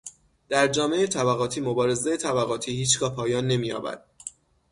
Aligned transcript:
در 0.49 0.67
جامعهٔ 0.67 1.07
طبقاتی 1.07 1.61
مبارزهٔ 1.61 2.17
طبقاتی 2.17 2.71
هیچگاه 2.71 3.15
پایان 3.15 3.47
نمییابد. 3.47 4.05